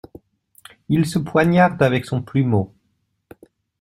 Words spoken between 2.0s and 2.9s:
son plumeau.